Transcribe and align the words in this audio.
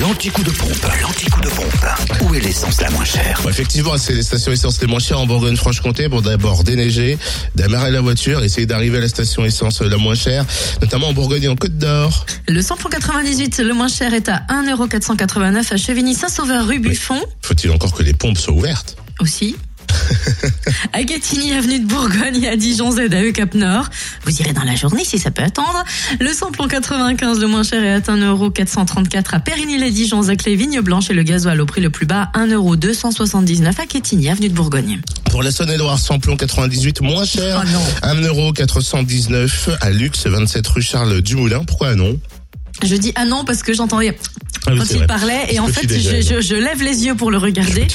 L'anti-coup 0.00 0.42
de 0.42 0.50
pompe, 0.50 0.86
l'anti-coup 1.00 1.40
de 1.40 1.48
pompe. 1.48 1.86
Où 2.22 2.34
est 2.34 2.40
l'essence 2.40 2.80
la 2.80 2.90
moins 2.90 3.04
chère 3.04 3.38
Bon, 3.42 3.48
effectivement, 3.48 3.96
c'est 3.96 4.12
les 4.12 4.24
stations 4.24 4.50
essence 4.50 4.80
les 4.80 4.88
moins 4.88 4.98
chères 4.98 5.20
en 5.20 5.26
Bourgogne-Franche-Comté. 5.26 6.08
Bon, 6.08 6.20
d'abord 6.20 6.64
déneiger, 6.64 7.16
démarrer 7.54 7.92
la 7.92 8.00
voiture, 8.00 8.42
essayer 8.42 8.66
d'arriver 8.66 8.98
à 8.98 9.02
la 9.02 9.08
station 9.08 9.44
essence 9.44 9.82
la 9.82 9.96
moins 9.96 10.16
chère, 10.16 10.44
notamment 10.82 11.08
en 11.08 11.12
Bourgogne 11.12 11.44
et 11.44 11.48
en 11.48 11.54
Côte 11.54 11.78
d'Or. 11.78 12.26
Le 12.48 12.60
samplon 12.60 12.88
98, 12.90 13.58
le 13.58 13.72
moins 13.72 13.86
cher, 13.86 14.14
est 14.14 14.28
à 14.28 14.42
1,489€ 14.48 15.72
à 15.72 15.76
Chevigny-Saint-Sauveur 15.76 16.66
rue 16.66 16.80
Buffon. 16.80 17.20
Faut-il 17.42 17.70
encore 17.70 17.92
que 17.94 18.02
les 18.02 18.14
pompes 18.14 18.38
soient 18.38 18.54
ouvertes? 18.54 18.96
Aussi. 19.20 19.54
À 20.92 21.02
Gatigny, 21.02 21.52
avenue 21.52 21.80
de 21.80 21.86
Bourgogne 21.86 22.42
et 22.42 22.48
à 22.48 22.56
Dijon, 22.56 22.90
ZAE 22.90 23.32
Cap 23.32 23.54
Nord. 23.54 23.88
Vous 24.24 24.32
irez 24.40 24.52
dans 24.52 24.64
la 24.64 24.74
journée 24.74 25.04
si 25.04 25.18
ça 25.18 25.30
peut 25.30 25.42
attendre. 25.42 25.84
Le 26.20 26.32
samplon 26.32 26.68
95, 26.68 27.40
le 27.40 27.46
moins 27.46 27.62
cher, 27.62 27.82
est 27.82 28.08
à 28.08 28.12
1,434€ 28.12 29.34
à 29.34 29.40
Périgny-les-Dijon, 29.40 30.22
Zaclé, 30.22 30.56
Vigne 30.56 30.80
Blanche 30.80 31.10
et 31.10 31.14
le 31.14 31.22
gasoil 31.22 31.60
au 31.60 31.66
prix 31.66 31.80
le 31.80 31.90
plus 31.90 32.06
bas, 32.06 32.30
1,279€ 32.34 33.80
à 33.80 33.86
Quetigny, 33.86 34.30
avenue 34.30 34.48
de 34.48 34.54
Bourgogne. 34.54 35.00
Pour 35.30 35.42
la 35.42 35.50
Saône-et-Loire, 35.50 35.98
samplon 35.98 36.36
98, 36.36 37.00
moins 37.00 37.24
cher. 37.24 37.62
Oh 37.64 37.68
non. 37.72 38.12
1,419€ 38.22 39.76
à 39.80 39.90
Lux, 39.90 40.26
27 40.26 40.66
rue 40.68 40.82
Charles 40.82 41.20
Dumoulin. 41.20 41.64
Pourquoi 41.64 41.94
non? 41.94 42.18
Je 42.82 42.96
dis 42.96 43.12
ah 43.14 43.24
non 43.24 43.44
parce 43.44 43.62
que 43.62 43.72
j'entendais 43.72 44.16
Ah 44.66 44.72
quand 44.76 44.84
il 44.90 44.96
vrai. 44.98 45.06
parlait 45.06 45.46
et 45.50 45.60
en 45.60 45.68
fait 45.68 45.86
je, 45.88 46.20
je, 46.20 46.40
je 46.40 46.54
lève 46.54 46.82
les 46.82 47.04
yeux 47.04 47.14
pour 47.14 47.30
le 47.30 47.38
regarder 47.38 47.86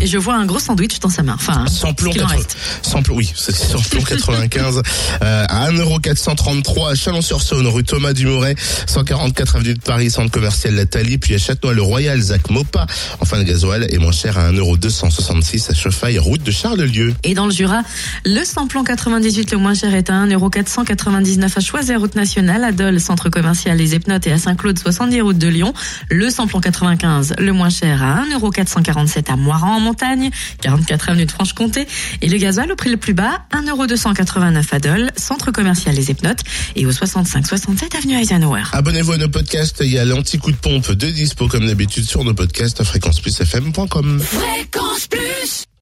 et 0.00 0.06
je 0.06 0.18
vois 0.18 0.34
un 0.34 0.46
gros 0.46 0.58
sandwich 0.58 1.00
dans 1.00 1.08
sa 1.08 1.22
main. 1.22 1.34
Enfin, 1.34 1.66
Samplon, 1.66 2.10
en 2.10 2.14
80, 2.14 2.34
reste. 2.36 2.56
samplon, 2.82 3.16
oui, 3.16 3.32
c'est 3.34 3.54
samplon 3.54 4.00
95 4.02 4.82
euh, 5.22 5.44
à 5.48 5.70
1,433€ 5.70 6.92
à 6.92 6.94
Chalon-sur-Saône, 6.94 7.66
rue 7.66 7.84
Thomas 7.84 8.12
Dumouret, 8.12 8.54
144 8.86 9.56
avenue 9.56 9.74
de 9.74 9.80
Paris, 9.80 10.10
centre 10.10 10.30
commercial 10.30 10.74
La 10.74 10.86
Thalie, 10.86 11.18
puis 11.18 11.34
à 11.34 11.38
Châtenois-le-Royal, 11.38 12.20
Zac 12.20 12.50
Mopa. 12.50 12.86
Enfin, 13.20 13.38
le 13.38 13.44
gasoil 13.44 13.86
est 13.90 13.98
moins 13.98 14.12
cher 14.12 14.38
à 14.38 14.52
1,266€ 14.52 15.70
à 15.70 15.74
Chauffaille, 15.74 16.18
route 16.18 16.42
de 16.42 16.50
Charlelieu. 16.50 17.14
Et 17.24 17.34
dans 17.34 17.46
le 17.46 17.52
Jura, 17.52 17.82
le 18.24 18.44
samplon 18.44 18.84
98 18.84 19.52
le 19.52 19.58
moins 19.58 19.74
cher 19.74 19.94
est 19.94 20.10
à 20.10 20.24
1,499€ 20.24 21.50
à 21.56 21.60
Choisey, 21.60 21.96
route 21.96 22.14
nationale, 22.14 22.64
à 22.64 22.72
Dole, 22.72 23.00
centre 23.00 23.28
commercial 23.28 23.76
Les 23.76 23.94
Epnotes 23.94 24.26
et 24.26 24.32
à 24.32 24.38
Saint-Claude, 24.38 24.78
70 24.78 25.20
route 25.22 25.38
de 25.38 25.48
Lyon. 25.48 25.72
Le 26.12 26.28
samplon 26.28 26.60
95 26.60 27.36
le 27.38 27.52
moins 27.54 27.70
cher 27.70 28.02
à 28.02 28.22
1,447€ 28.26 29.32
à 29.32 29.36
Moiran 29.36 29.76
en 29.76 29.80
montagne, 29.80 30.30
44 30.60 31.08
avenue 31.08 31.24
de 31.24 31.30
Franche-Comté. 31.30 31.88
Et 32.20 32.28
le 32.28 32.36
gasoil 32.36 32.70
au 32.70 32.76
prix 32.76 32.90
le 32.90 32.98
plus 32.98 33.14
bas, 33.14 33.40
1,289€ 33.52 34.62
à 34.72 34.78
Dole, 34.78 35.10
centre 35.16 35.50
commercial 35.52 35.94
Les 35.94 36.10
Epnotes 36.10 36.42
et 36.76 36.84
au 36.84 36.92
65-67 36.92 37.96
avenue 37.96 38.20
Eisenhower. 38.20 38.64
Abonnez-vous 38.72 39.12
à 39.12 39.16
nos 39.16 39.30
podcasts, 39.30 39.78
il 39.80 39.90
y 39.90 39.98
a 39.98 40.04
l'anti-coup 40.04 40.52
de 40.52 40.56
pompe 40.56 40.92
de 40.92 41.08
dispo 41.08 41.48
comme 41.48 41.66
d'habitude 41.66 42.04
sur 42.04 42.24
nos 42.24 42.34
podcasts 42.34 42.78
à 42.82 42.84
fréquenceplusfm.com. 42.84 44.20
Fréquence 44.20 45.06
plus 45.06 45.31